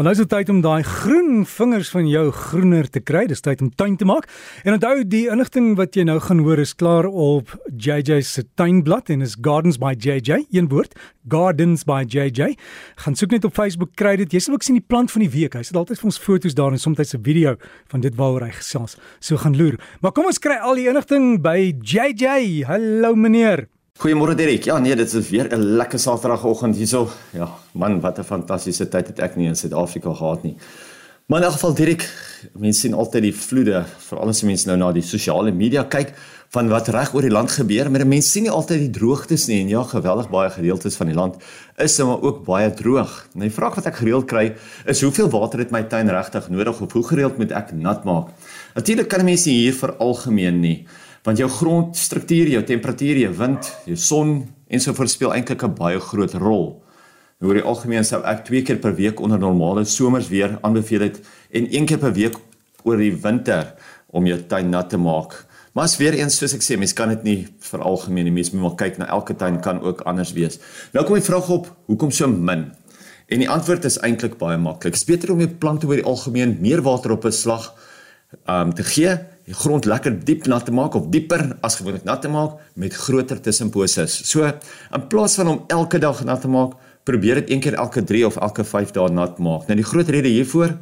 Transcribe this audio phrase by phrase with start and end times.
[0.00, 3.26] Want nou is dit tyd om daai groen vingers van jou groener te kry.
[3.28, 4.30] Dis tyd om tuin te maak.
[4.64, 9.12] En onthou die inligting wat jy nou gaan hoor is klaar op JJ se tuinblad
[9.12, 10.96] en is Gardens by JJ, een woord,
[11.28, 12.54] Gardens by JJ.
[13.04, 14.32] Gaan soek net op Facebook kry dit.
[14.32, 15.58] Jy sal ook sien die plant van die week.
[15.60, 17.58] Hy sit altyd vir ons foto's daar en soms 'n video
[17.92, 18.96] van dit waaroor hy gesels.
[19.20, 19.76] So gaan loer.
[20.00, 22.64] Maar kom ons kry al die inligting by JJ.
[22.64, 23.68] Hallo meneer.
[24.00, 24.64] Goeiemôre Derek.
[24.64, 27.10] Ja, nee, dit is weer 'n lekker Saterdagoggend hierso.
[27.32, 30.56] Ja, man, wat 'n fantastiese tyd het ek nie in Suid-Afrika gehad nie.
[31.26, 32.08] Maar in elk geval Derek,
[32.52, 36.14] mense sien altyd die vloede, veral as mense nou na die sosiale media kyk
[36.48, 39.60] van wat reg oor die land gebeur, maar mense sien nie altyd die droogtes nie
[39.60, 41.36] en ja, geweldig baie gedeeltes van die land
[41.76, 43.26] is maar ook baie droog.
[43.34, 44.54] Nou die vraag wat ek gereeld kry
[44.86, 48.28] is hoeveel water het my tuin regtig nodig of hoe gereeld moet ek nat maak?
[48.74, 50.86] Natuurlik kan mense hier vir algemeen nie
[51.26, 54.30] want jou grondstruktuur, jou temperatuur, jou wind, jou son
[54.70, 56.82] en so verspeel eintlik 'n baie groot rol.
[57.40, 61.00] Nou oor die algemeen sou ek 2 keer per week onder normale somers weer aanbeveel
[61.00, 61.20] het
[61.50, 62.36] en 1 keer per week
[62.84, 63.74] oor die winter
[64.12, 65.46] om jou tuin nat te maak.
[65.72, 68.34] Maar as weer eens soos ek sê, mens kan dit nie vir algemeen nie.
[68.34, 70.58] Mens moet maar kyk na elke tuin kan ook anders wees.
[70.92, 72.72] Nou kom die vraag op, hoekom so min?
[73.30, 74.92] En die antwoord is eintlik baie maklik.
[74.92, 77.70] Dit is beter om jou plante oor die algemeen meer water op 'n slag
[78.46, 79.16] um te gee
[79.50, 82.94] die grond lekker diep nat te maak of dieper as gewoonlik nat te maak met
[82.94, 84.20] groter tussenposes.
[84.30, 86.76] So in plaas van om elke dag nat te maak,
[87.08, 89.66] probeer dit een keer elke 3 of elke 5 dae nat maak.
[89.66, 90.76] Nou die groot rede hiervoor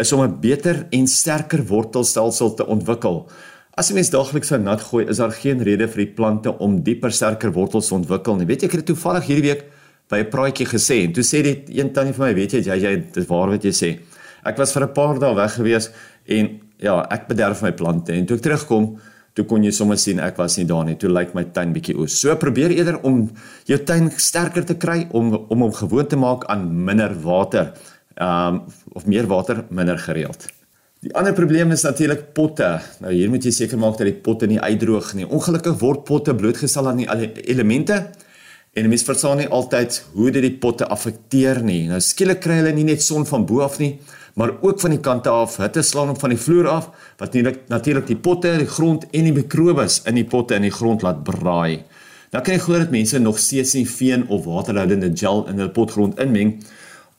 [0.00, 3.28] is om 'n beter en sterker wortelstelsel te ontwikkel.
[3.76, 6.82] As jy mens daagliks van nat gooi, is daar geen rede vir die plante om
[6.82, 8.46] dieper sterker wortels te ontwikkel nie.
[8.46, 9.64] Weet jy ek het toevallig hierdie week
[10.08, 12.76] by 'n praatjie gesê en toe sê dit een tannie vir my, weet jy, jy,
[12.80, 13.98] jy dis waar wat jy sê.
[14.44, 15.90] Ek was vir 'n paar dae weg gewees
[16.26, 18.94] en ja, ek bederf my plante en toe ek terugkom,
[19.34, 20.96] toe kon jy sommer sien ek was nie daar nie.
[21.00, 22.14] Toe lyk my tuin bietjie oos.
[22.20, 23.24] So probeer eerder om
[23.68, 27.72] jou tuin sterker te kry om om hom gewoon te maak aan minder water.
[28.14, 28.62] Um
[28.94, 30.46] of meer water, minder gereeld.
[31.04, 32.68] Die ander probleem is natuurlik potte.
[33.02, 35.26] Nou hier moet jy seker maak dat die potte nie uitdroog nie.
[35.26, 37.08] Ongelukkig word potte blootgestel aan die
[37.50, 38.04] elemente
[38.74, 41.84] en mense verstaan nie altyd hoe dit die potte affekteer nie.
[41.90, 43.92] Nou skielik kry hulle nie net son van bo af nie,
[44.34, 45.60] maar ook van die kante af.
[45.62, 46.88] Hitte slaan op van die vloer af
[47.20, 47.36] wat
[47.70, 51.22] natuurlik die potte, die grond en die mikrobes in die potte in die grond laat
[51.26, 51.84] braai.
[52.34, 55.70] Dan kan jy glo dat mense nog steeds nie veen of waterhoudende gel in hul
[55.70, 56.56] potgrond inmeng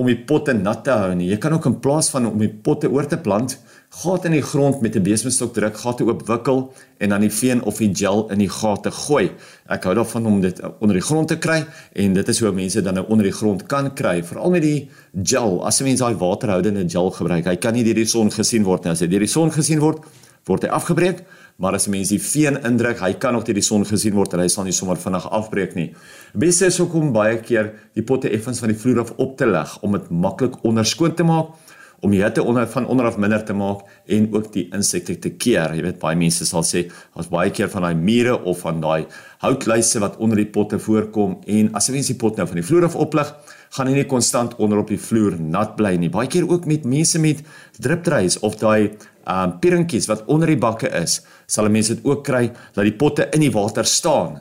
[0.00, 1.28] om die potte nat te hou nie.
[1.28, 3.58] Jy kan ook in plaas van om die potte oor te plant,
[3.92, 7.62] gat in die grond met 'n besemstok druk, gate oop wikkel en dan die veen
[7.62, 9.30] of die gel in die gate gooi.
[9.68, 12.82] Ek hou daarvan om dit onder die grond te kry en dit is hoe mense
[12.82, 14.88] dan nou onder die grond kan kry, veral met die
[15.22, 15.66] gel.
[15.66, 18.84] As 'n mens daai waterhoudende gel gebruik, hy kan nie deur die son gesien word
[18.84, 18.92] nie.
[18.92, 19.98] As hy deur die son gesien word,
[20.46, 21.24] word hy afgebreek,
[21.58, 24.32] maar as 'n mens die veen indruk, hy kan nog deur die son gesien word
[24.32, 25.94] en hy sal nie sommer vinnig afbreek nie.
[26.34, 29.46] Beste is ook om baie keer die potte effens van die vloer af op te
[29.46, 31.46] leg om dit maklik onderskoon te maak
[32.02, 35.30] om die hitte onder van onder af minder te maak en ook die insekte te
[35.30, 35.74] keer.
[35.76, 39.06] Jy weet baie mense sal sê daar's baie keer van daai mure of van daai
[39.44, 42.88] houtluise wat onder die potte voorkom en as jy die pot nou van die vloer
[42.88, 43.30] af oplig,
[43.76, 46.10] gaan hy nie konstant onder op die vloer nat bly nie.
[46.10, 47.44] Baie keer ook met mense met
[47.78, 52.48] driptreis of daai um pierentjies wat onder die bakke is, sal mense dit ook kry
[52.74, 54.40] dat die potte in die water staan.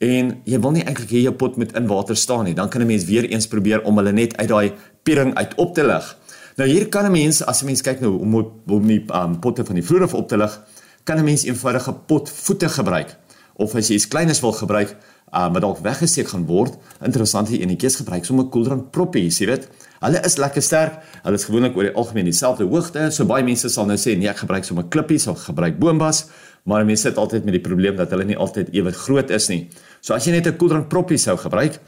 [0.00, 2.54] En jy wil nie eintlik hê jou pot moet in water staan nie.
[2.54, 4.72] Dan kan 'n mens weer eens probeer om hulle net uit daai
[5.02, 6.16] piering uit op te lig.
[6.60, 8.34] Nou hier kan 'n mens as 'n mens kyk nou om
[8.66, 10.60] om die um, potte van die vloer af op te lig,
[11.04, 13.16] kan 'n mens eenvoudige potvoete gebruik
[13.56, 14.96] of as jy iets kleines wil gebruik
[15.34, 19.68] um, wat dalk weggesteek gaan word, interessant hier enetjies gebruik sommer koeldrank proppies, jy weet.
[20.00, 20.92] Hulle is lekker sterk.
[21.22, 23.10] Hulle is gewoonlik oor die algemeen dieselfde hoogte.
[23.10, 26.26] So baie mense sal nou sê nee, ek gebruik sommer klippies of gebruik boombas,
[26.64, 29.68] maar mense sit altyd met die probleem dat hulle nie altyd ewe groot is nie.
[30.00, 31.80] So as jy net 'n koeldrank proppie sou gebruik,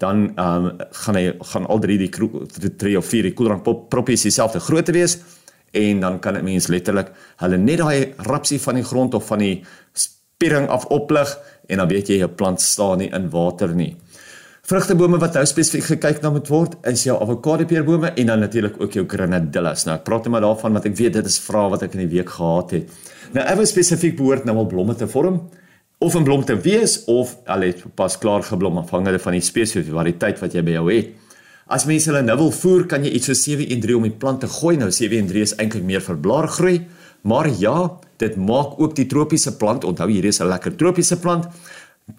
[0.00, 2.10] dan ehm um, gaan hy gaan al drie die
[2.76, 5.18] drie of vier die koeldrank proppies dieselfde grootte wees
[5.76, 9.38] en dan kan 'n mens letterlik hulle net daai rapsie van die grond of van
[9.38, 11.38] die spiering af oplig
[11.68, 13.96] en dan weet jy jou plant staan nie in water nie.
[14.62, 18.80] Vrugtebome wat nou spesifiek gekyk na moet word is jou avokado peerbome en dan natuurlik
[18.80, 19.84] ook jou grenadillas.
[19.84, 22.08] Nou ek praat net maar daarvan wat ek weet dit is vrae wat ek in
[22.08, 22.88] die week gehad het.
[23.32, 25.40] Nou ewe spesifiek behoort nou al blomme te vorm
[26.00, 29.88] of 'n blom te wees of al het pas klaar geblom afhangende van die spesies
[29.88, 31.08] of variëteit wat jy by jou het.
[31.66, 34.48] As mense hulle nou wil voer, kan jy iets so 713 om die plant te
[34.48, 34.76] gooi.
[34.76, 36.86] Nou 713 is eintlik meer vir blaargroei,
[37.22, 41.46] maar ja, dit maak ook die tropiese plant, onthou hier is 'n lekker tropiese plant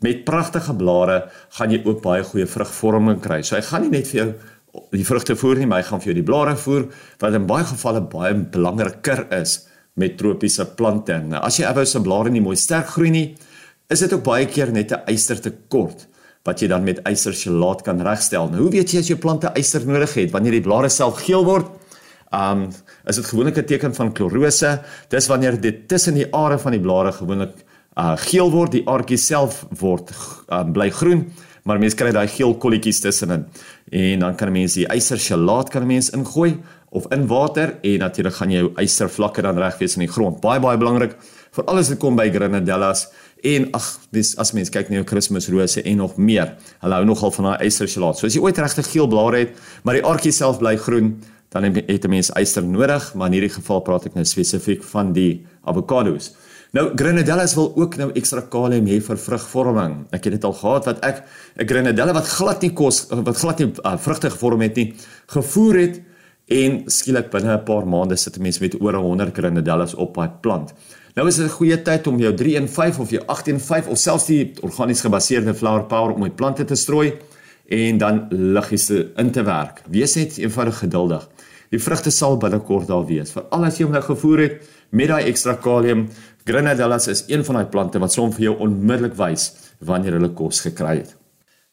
[0.00, 3.42] met pragtige blare, gaan jy ook baie goeie vrugvorming kry.
[3.42, 4.34] So hy gaan nie net vir jou
[4.90, 6.88] die vrugte voer nie, maar hy gaan vir jou die blare voer
[7.18, 11.18] wat in baie gevalle baie belangriker is met tropiese plante.
[11.24, 13.36] Nou as jy ewou se blare nie mooi sterk groei nie,
[13.88, 16.06] is dit ook baie keer net 'n ystertekort
[16.44, 18.48] wat jy dan met ystergelaat kan regstel.
[18.48, 21.44] Nou hoe weet jy as jou plante yster nodig het wanneer die blare self geel
[21.44, 21.66] word
[22.30, 22.68] Um
[23.08, 24.80] is dit gewoonlik 'n teken van klorose.
[25.08, 27.64] Dis wanneer dit tussen die are van die blare gewoonlik
[27.96, 30.12] uh geel word, die aardjie self word
[30.52, 31.32] um, bly groen,
[31.64, 33.46] maar mense kry daai geel kolletjies tussenin.
[33.90, 37.98] En dan kan 'n mens die ysterchelaat kan 'n mens ingooi of in water en
[37.98, 40.40] natuurlik gaan jou ystervlakke dan reg wees in die grond.
[40.40, 41.16] Baie baie belangrik
[41.56, 43.08] vir alles wat kom by Grenadellas
[43.46, 46.56] en ag dis as mens kyk na jou Kersrose en nog meer.
[46.82, 48.18] Hulle hou nogal van daai ysterchelaat.
[48.18, 49.54] So as jy ooit regtig geel blare het,
[49.84, 51.16] maar die aardjie self bly groen,
[51.52, 55.12] dan het 'n mens yster nodig, maar in hierdie geval praat ek nou spesifiek van
[55.12, 56.34] die avokado's.
[56.72, 60.06] Nou Grenadellas wil ook nou ekstra kalium hê vir vrugvorming.
[60.12, 61.24] Ek het dit al gehad wat ek
[61.56, 64.94] 'n Grenadella wat glad nie kos wat glad nie uh, vrugte gevorm het nie,
[65.26, 66.00] gevoer het
[66.48, 70.30] en skielik binne 'n paar maande sit 'n mens met oor 100 Grenadellas op daai
[70.40, 70.72] plant.
[71.14, 74.52] Nou is dit 'n goeie tyd om jou 315 of jou 815 of selfs die
[74.60, 77.12] organies gebaseerde flower power om met plante te strooi
[77.68, 79.82] en dan liggies in te werk.
[79.90, 81.28] Wees net eenvoudig geduldig.
[81.70, 83.30] Die vrugte sal binnekort daar wees.
[83.30, 86.08] Veral as jy hom nou gevoer het met daai ekstra kalium.
[86.44, 89.52] Grenadellas is een van daai plante wat som vir jou onmiddellik wys
[89.84, 91.14] wanneer hulle kos gekry het.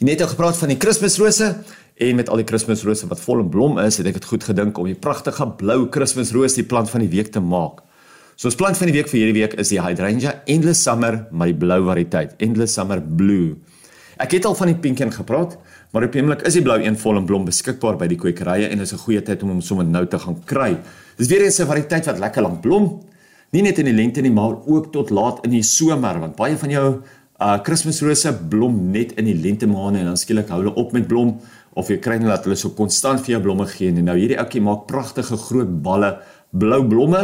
[0.00, 1.52] Jy net nou gepraat van die Kersrose
[1.94, 4.78] en met al die Kersrose wat vol in blom is, het ek dit goed gedink
[4.78, 7.82] om die pragtige blou Kersroos die plant van die week te maak.
[8.36, 11.52] So ons plant van die week vir hierdie week is die Hydrangea Endless Summer, maar
[11.52, 13.56] die blou variëteit, Endless Summer Blue.
[14.22, 15.58] Ek het al van die pink een gepraat,
[15.92, 18.70] maar op die oomblik is die blou een vol in blom beskikbaar by die kwekerye
[18.72, 20.78] en is 'n goeie tyd om hom sommer nou te gaan kry.
[21.18, 23.00] Dis weer eens 'n variëteit wat lekker lank blom,
[23.52, 26.56] nie net in die lente nie, maar ook tot laat in die somer, want baie
[26.56, 27.02] van jou
[27.40, 31.06] uh Kersrose blom net in die lente maande en dan skielik hou hulle op met
[31.06, 31.40] blom
[31.74, 33.88] of jy kry net dat hulle so konstant vir jou blomme gee.
[33.88, 36.18] En nou hierdie ouetjie maak pragtige groot balle
[36.52, 37.22] blou blomme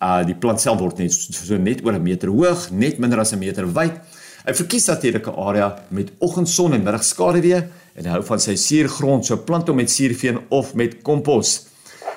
[0.00, 3.20] uh die plant self word net so, so net oor 'n meter hoog, net minder
[3.20, 4.00] as 'n meter wyd.
[4.46, 9.26] Hy verkies natuurlik 'n area met oggendson en middagskaduwee en hy hou van sy suurgrond,
[9.26, 11.68] so plant hom met suurveen of met kompos.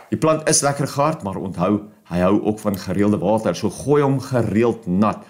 [0.10, 4.02] Die plant is lekker gehard, maar onthou, hy hou ook van gereelde water, so gooi
[4.02, 5.26] hom gereeld nat.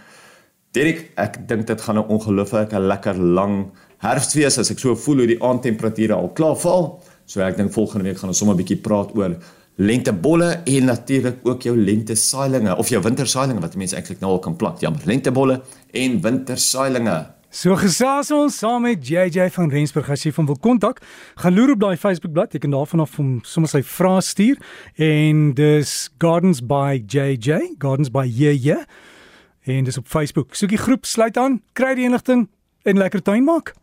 [0.74, 3.71] Derek, ek dink dit gaan 'n ongelooflike lekker lang
[4.03, 6.89] herfs wees as ek so voel hoe die aandtemperature al klaar val.
[7.25, 9.38] So ek dink volgende week gaan ons sommer 'n bietjie praat oor
[9.77, 14.55] lentebolle en natuurlik ook jou lentesaailinge of jou wintersaailinge wat mense eintlik nou al kan
[14.55, 14.81] plant.
[14.81, 15.61] Ja, lentebolle
[15.91, 17.25] en wintersaailinge.
[17.53, 21.01] So gesels ons saam met JJ van Rensburg as jy van wil kontak,
[21.38, 24.57] gaan loer op daai Facebook bladsy, jy kan daarvan af hom sommer sy vrae stuur
[24.97, 28.79] en dis Gardens by JJ, Gardens by JJ
[29.69, 30.57] en dis op Facebook.
[30.57, 32.47] Soek die groep, sluit aan, kry die inligting
[32.89, 33.75] en lekker tuin maak.